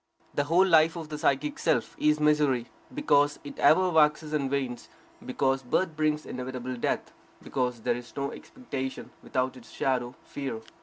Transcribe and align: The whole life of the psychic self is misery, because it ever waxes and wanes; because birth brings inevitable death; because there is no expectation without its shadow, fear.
The 0.33 0.45
whole 0.45 0.65
life 0.65 0.95
of 0.95 1.09
the 1.09 1.19
psychic 1.19 1.59
self 1.59 1.95
is 1.99 2.19
misery, 2.19 2.65
because 2.91 3.37
it 3.43 3.59
ever 3.59 3.87
waxes 3.91 4.33
and 4.33 4.49
wanes; 4.49 4.89
because 5.23 5.61
birth 5.61 5.95
brings 5.95 6.25
inevitable 6.25 6.75
death; 6.75 7.13
because 7.43 7.81
there 7.81 7.93
is 7.95 8.15
no 8.15 8.31
expectation 8.31 9.11
without 9.21 9.55
its 9.55 9.69
shadow, 9.69 10.15
fear. 10.23 10.61